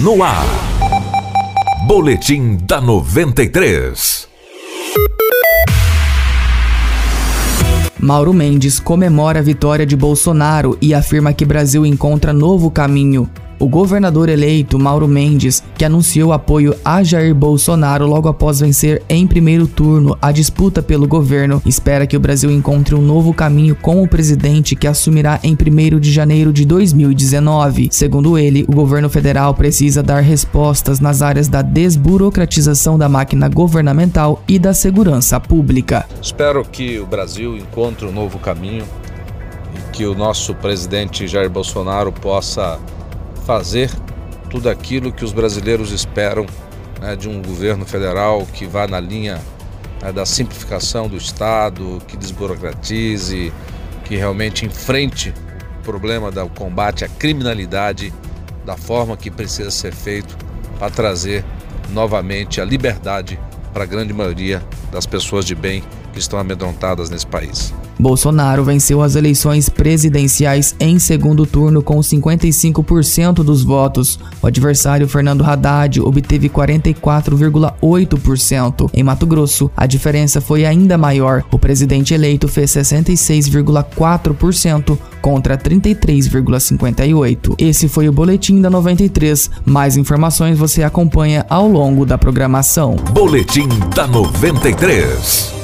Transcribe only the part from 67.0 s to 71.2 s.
nesse país. Bolsonaro venceu as eleições presidenciais em